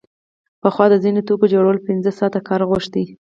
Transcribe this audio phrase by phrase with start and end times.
[0.61, 2.93] پخوا د ځینو توکو جوړول پنځه ساعته کار غوښت